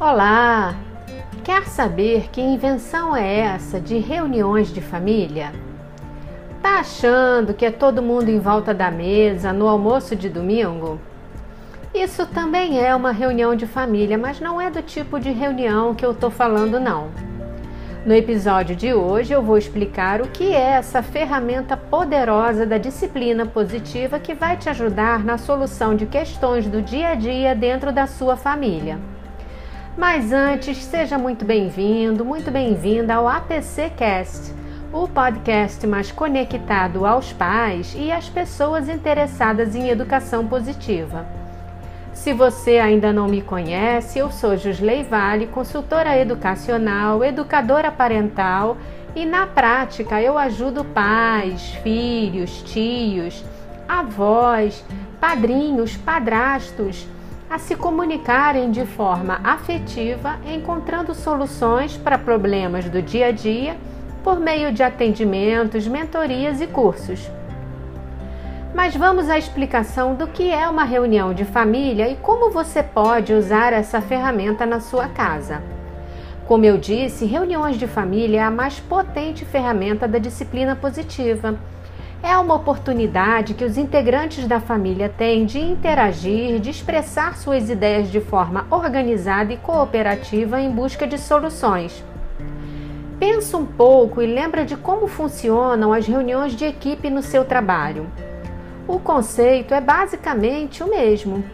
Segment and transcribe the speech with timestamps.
[0.00, 0.76] Olá!
[1.42, 5.50] Quer saber que invenção é essa de reuniões de família?
[6.62, 11.00] Tá achando que é todo mundo em volta da mesa no almoço de domingo?
[11.92, 16.06] Isso também é uma reunião de família, mas não é do tipo de reunião que
[16.06, 17.08] eu tô falando não.
[18.06, 23.44] No episódio de hoje eu vou explicar o que é essa ferramenta poderosa da disciplina
[23.44, 28.06] positiva que vai te ajudar na solução de questões do dia a dia dentro da
[28.06, 28.96] sua família.
[29.98, 34.54] Mas antes, seja muito bem-vindo, muito bem-vinda ao APC Cast,
[34.92, 41.26] o podcast mais conectado aos pais e às pessoas interessadas em educação positiva.
[42.12, 48.76] Se você ainda não me conhece, eu sou Jusley Vale, consultora educacional, educadora parental
[49.16, 53.44] e na prática eu ajudo pais, filhos, tios,
[53.88, 54.84] avós,
[55.20, 57.04] padrinhos, padrastos
[57.50, 63.76] a se comunicarem de forma afetiva, encontrando soluções para problemas do dia a dia
[64.22, 67.30] por meio de atendimentos, mentorias e cursos.
[68.74, 73.32] Mas vamos à explicação do que é uma reunião de família e como você pode
[73.32, 75.62] usar essa ferramenta na sua casa.
[76.46, 81.58] Como eu disse, reuniões de família é a mais potente ferramenta da disciplina positiva
[82.22, 88.10] é uma oportunidade que os integrantes da família têm de interagir, de expressar suas ideias
[88.10, 92.04] de forma organizada e cooperativa em busca de soluções.
[93.20, 98.06] Pensa um pouco e lembra de como funcionam as reuniões de equipe no seu trabalho.
[98.86, 101.44] O conceito é basicamente o mesmo.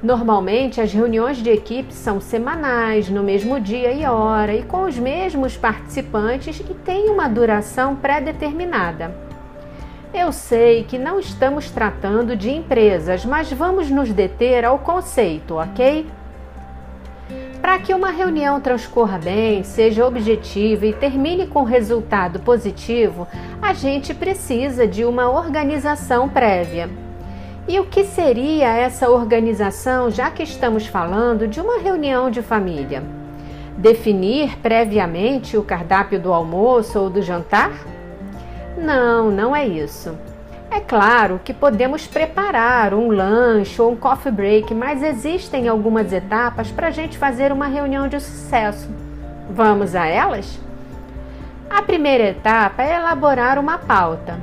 [0.00, 4.96] Normalmente, as reuniões de equipe são semanais, no mesmo dia e hora, e com os
[4.96, 9.27] mesmos participantes e têm uma duração pré-determinada.
[10.12, 16.06] Eu sei que não estamos tratando de empresas, mas vamos nos deter ao conceito, ok?
[17.60, 23.28] Para que uma reunião transcorra bem, seja objetiva e termine com resultado positivo,
[23.60, 26.88] a gente precisa de uma organização prévia.
[27.68, 33.02] E o que seria essa organização, já que estamos falando de uma reunião de família?
[33.76, 37.97] Definir previamente o cardápio do almoço ou do jantar?
[38.78, 40.16] Não, não é isso.
[40.70, 46.70] É claro que podemos preparar um lanche ou um coffee break, mas existem algumas etapas
[46.70, 48.88] para a gente fazer uma reunião de sucesso.
[49.50, 50.58] Vamos a elas?
[51.68, 54.38] A primeira etapa é elaborar uma pauta.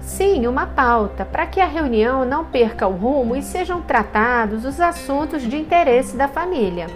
[0.00, 4.80] Sim, uma pauta, para que a reunião não perca o rumo e sejam tratados os
[4.80, 6.86] assuntos de interesse da família.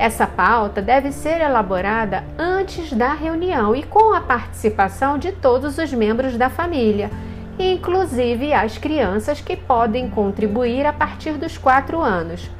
[0.00, 5.92] Essa pauta deve ser elaborada antes da reunião e com a participação de todos os
[5.92, 7.10] membros da família,
[7.58, 12.50] inclusive as crianças que podem contribuir a partir dos quatro anos.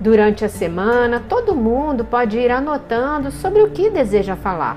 [0.00, 4.76] Durante a semana, todo mundo pode ir anotando sobre o que deseja falar.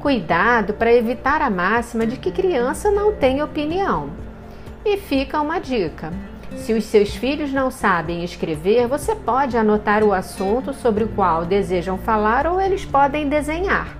[0.00, 4.10] Cuidado para evitar a máxima de que criança não tem opinião.
[4.84, 6.12] E fica uma dica:
[6.56, 11.44] se os seus filhos não sabem escrever, você pode anotar o assunto sobre o qual
[11.44, 13.96] desejam falar ou eles podem desenhar.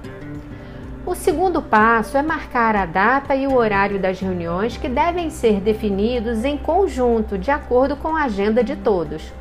[1.05, 5.61] O segundo passo é marcar a data e o horário das reuniões que devem ser
[5.61, 9.33] definidos em conjunto, de acordo com a agenda de todos.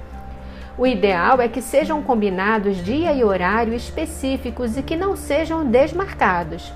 [0.76, 6.74] O ideal é que sejam combinados dia e horário específicos e que não sejam desmarcados.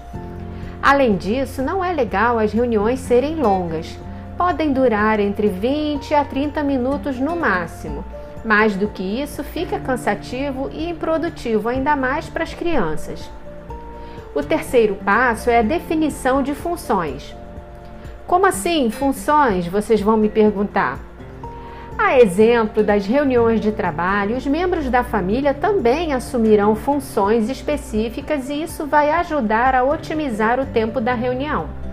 [0.83, 3.97] Além disso, não é legal as reuniões serem longas
[4.37, 8.03] podem durar entre 20 a 30 minutos no máximo.
[8.43, 13.29] Mais do que isso, fica cansativo e improdutivo, ainda mais para as crianças.
[14.35, 17.35] O terceiro passo é a definição de funções.
[18.27, 19.67] Como assim, funções?
[19.67, 20.99] Vocês vão me perguntar.
[21.97, 28.63] A exemplo das reuniões de trabalho, os membros da família também assumirão funções específicas e
[28.63, 31.84] isso vai ajudar a otimizar o tempo da reunião.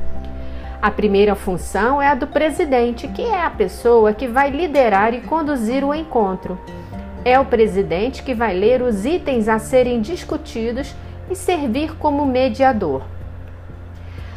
[0.82, 5.20] A primeira função é a do presidente, que é a pessoa que vai liderar e
[5.20, 6.58] conduzir o encontro.
[7.24, 10.92] É o presidente que vai ler os itens a serem discutidos
[11.30, 13.02] e servir como mediador.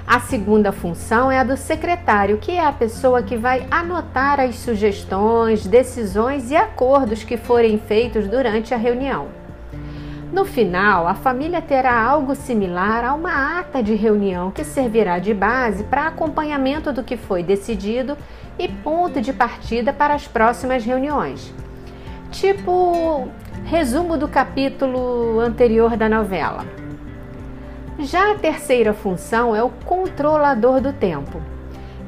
[0.06, 4.54] A segunda função é a do secretário, que é a pessoa que vai anotar as
[4.58, 9.45] sugestões, decisões e acordos que forem feitos durante a reunião.
[10.36, 15.34] No final, a família terá algo similar a uma ata de reunião que servirá de
[15.34, 18.18] base para acompanhamento do que foi decidido
[18.60, 21.54] e ponto de partida para as próximas reuniões.
[22.32, 23.30] Tipo,
[23.64, 26.66] resumo do capítulo anterior da novela.
[28.00, 31.42] Já a terceira função é o controlador do tempo.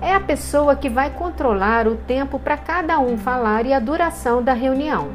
[0.01, 4.44] É a pessoa que vai controlar o tempo para cada um falar e a duração
[4.44, 5.12] da reunião.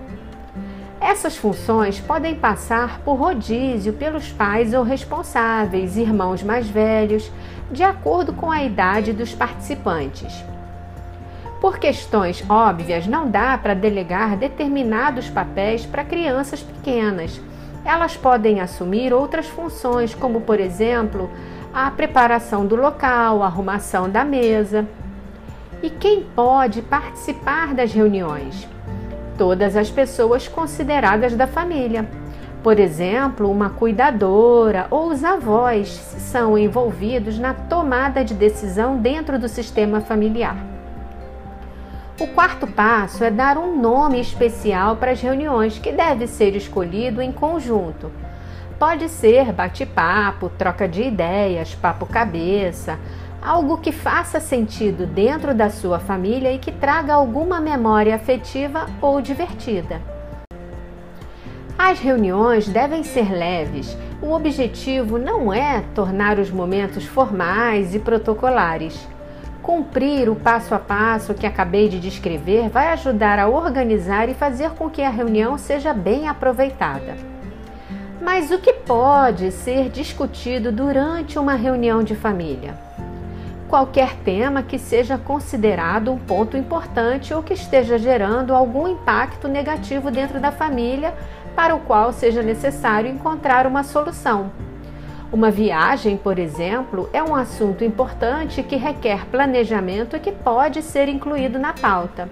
[1.03, 7.29] Essas funções podem passar por rodízio pelos pais ou responsáveis, irmãos mais velhos,
[7.73, 10.33] de acordo com a idade dos participantes.
[11.61, 17.41] Por questões óbvias, não dá para delegar determinados papéis para crianças pequenas.
[17.85, 21.29] Elas podem assumir outras funções, como, por exemplo,
[21.75, 24.87] a preparação do local, a arrumação da mesa.
[25.83, 28.69] E quem pode participar das reuniões?
[29.37, 32.09] Todas as pessoas consideradas da família.
[32.63, 39.49] Por exemplo, uma cuidadora ou os avós são envolvidos na tomada de decisão dentro do
[39.49, 40.57] sistema familiar.
[42.21, 47.21] O quarto passo é dar um nome especial para as reuniões, que deve ser escolhido
[47.21, 48.13] em conjunto.
[48.79, 52.99] Pode ser bate-papo, troca de ideias, papo-cabeça,
[53.43, 59.21] algo que faça sentido dentro da sua família e que traga alguma memória afetiva ou
[59.21, 60.01] divertida.
[61.77, 63.99] As reuniões devem ser leves.
[64.23, 69.09] O objetivo não é tornar os momentos formais e protocolares.
[69.61, 74.71] Cumprir o passo a passo que acabei de descrever vai ajudar a organizar e fazer
[74.71, 77.17] com que a reunião seja bem aproveitada.
[78.21, 82.92] Mas o que pode ser discutido durante uma reunião de família?
[83.73, 90.11] Qualquer tema que seja considerado um ponto importante ou que esteja gerando algum impacto negativo
[90.11, 91.15] dentro da família,
[91.57, 94.53] para o qual seja necessário encontrar uma solução.
[95.33, 101.09] Uma viagem, por exemplo, é um assunto importante que requer planejamento e que pode ser
[101.09, 102.29] incluído na pauta.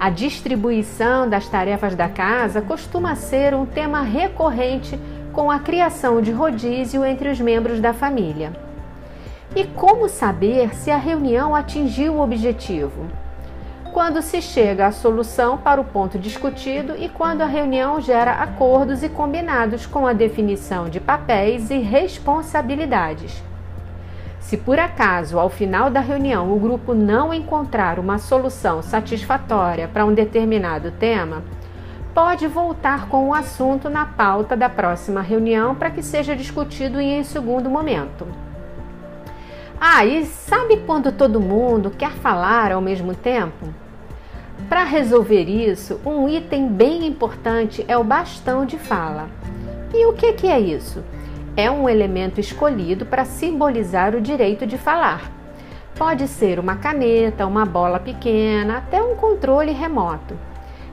[0.00, 4.98] A distribuição das tarefas da casa costuma ser um tema recorrente
[5.30, 8.67] com a criação de rodízio entre os membros da família.
[9.56, 13.06] E como saber se a reunião atingiu o objetivo?
[13.94, 19.02] Quando se chega à solução para o ponto discutido e quando a reunião gera acordos
[19.02, 23.42] e combinados com a definição de papéis e responsabilidades.
[24.38, 30.04] Se por acaso, ao final da reunião, o grupo não encontrar uma solução satisfatória para
[30.04, 31.42] um determinado tema,
[32.14, 37.24] pode voltar com o assunto na pauta da próxima reunião para que seja discutido em
[37.24, 38.26] segundo momento.
[39.80, 43.72] Ah, e sabe quando todo mundo quer falar ao mesmo tempo?
[44.68, 49.28] Para resolver isso, um item bem importante é o bastão de fala.
[49.94, 51.04] E o que, que é isso?
[51.56, 55.30] É um elemento escolhido para simbolizar o direito de falar.
[55.96, 60.36] Pode ser uma caneta, uma bola pequena, até um controle remoto.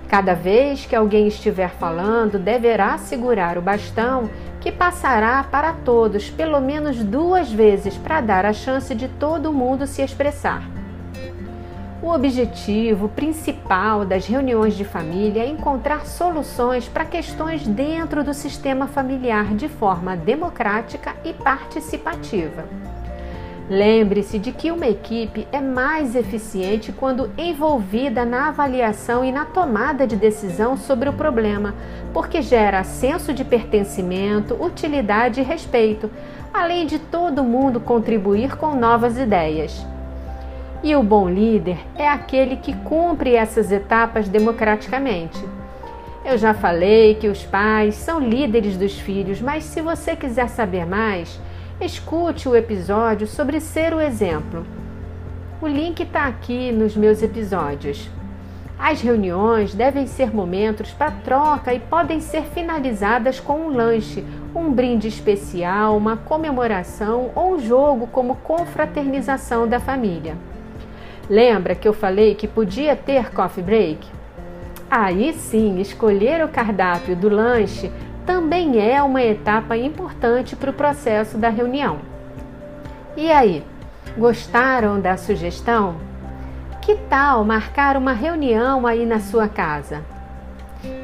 [0.07, 4.29] Cada vez que alguém estiver falando, deverá segurar o bastão
[4.65, 9.85] que passará para todos pelo menos duas vezes para dar a chance de todo mundo
[9.85, 10.63] se expressar.
[12.01, 18.87] O objetivo principal das reuniões de família é encontrar soluções para questões dentro do sistema
[18.87, 22.65] familiar de forma democrática e participativa.
[23.67, 30.05] Lembre-se de que uma equipe é mais eficiente quando envolvida na avaliação e na tomada
[30.05, 31.73] de decisão sobre o problema,
[32.13, 36.11] porque gera senso de pertencimento, utilidade e respeito,
[36.53, 39.83] além de todo mundo contribuir com novas ideias.
[40.83, 45.43] E o bom líder é aquele que cumpre essas etapas democraticamente.
[46.23, 50.85] Eu já falei que os pais são líderes dos filhos, mas se você quiser saber
[50.85, 51.39] mais,
[51.79, 54.65] escute o episódio sobre ser o exemplo.
[55.61, 58.09] O link está aqui nos meus episódios.
[58.77, 64.71] As reuniões devem ser momentos para troca e podem ser finalizadas com um lanche, um
[64.71, 70.35] brinde especial, uma comemoração ou um jogo como confraternização da família.
[71.29, 74.07] Lembra que eu falei que podia ter coffee break?
[74.89, 77.91] Aí sim, escolher o cardápio do lanche
[78.25, 81.99] também é uma etapa importante para o processo da reunião.
[83.15, 83.63] E aí,
[84.17, 85.95] gostaram da sugestão?
[86.81, 90.01] Que tal marcar uma reunião aí na sua casa?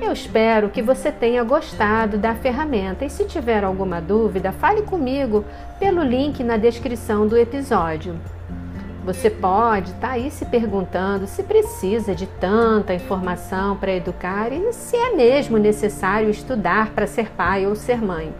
[0.01, 5.43] Eu espero que você tenha gostado da ferramenta e se tiver alguma dúvida, fale comigo
[5.79, 8.15] pelo link na descrição do episódio.
[9.03, 14.71] Você pode estar tá aí se perguntando se precisa de tanta informação para educar e
[14.73, 18.31] se é mesmo necessário estudar para ser pai ou ser mãe.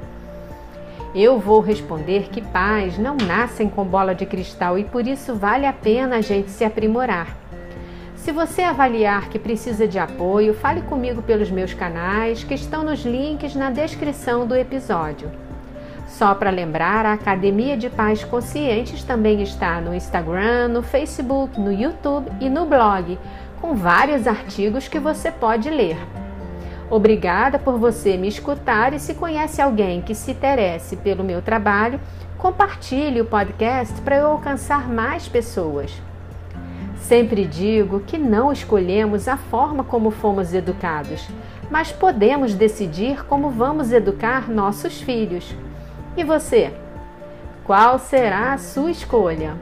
[1.15, 5.65] Eu vou responder que pais não nascem com bola de cristal e por isso vale
[5.65, 7.35] a pena a gente se aprimorar.
[8.15, 13.03] Se você avaliar que precisa de apoio, fale comigo pelos meus canais que estão nos
[13.03, 15.40] links na descrição do episódio.
[16.11, 21.71] Só para lembrar, a Academia de Pais Conscientes também está no Instagram, no Facebook, no
[21.71, 23.17] YouTube e no blog,
[23.61, 25.97] com vários artigos que você pode ler.
[26.89, 31.99] Obrigada por você me escutar e se conhece alguém que se interesse pelo meu trabalho,
[32.37, 35.93] compartilhe o podcast para eu alcançar mais pessoas.
[36.97, 41.25] Sempre digo que não escolhemos a forma como fomos educados,
[41.69, 45.55] mas podemos decidir como vamos educar nossos filhos.
[46.15, 46.73] E você?
[47.63, 49.55] Qual será a sua escolha?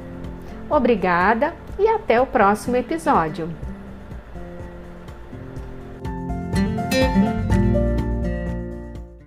[0.70, 3.50] Obrigada e até o próximo episódio.